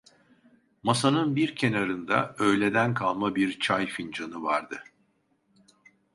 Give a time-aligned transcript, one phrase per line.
[0.83, 4.83] Masanın bir kenarında öğleden kalma bir çay fincanı vardı.